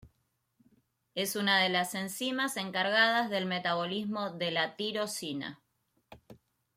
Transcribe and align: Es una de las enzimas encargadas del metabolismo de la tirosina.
Es 1.13 1.35
una 1.35 1.61
de 1.61 1.69
las 1.69 1.93
enzimas 1.93 2.57
encargadas 2.57 3.29
del 3.29 3.45
metabolismo 3.45 4.31
de 4.31 4.49
la 4.49 4.75
tirosina. 4.75 5.61